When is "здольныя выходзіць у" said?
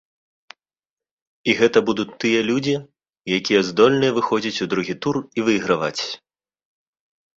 3.69-4.71